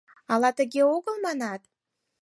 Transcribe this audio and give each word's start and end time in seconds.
—Ала 0.33 0.49
тыге 0.57 0.81
огыл, 0.95 1.15
манат? 1.25 1.61